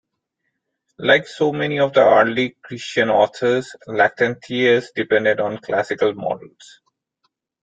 [0.97, 6.79] Like so many of the early Christian authors, Lactantius depended on classical models.